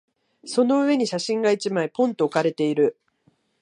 [0.47, 2.97] その上に写真が一枚、ぽんと置かれている。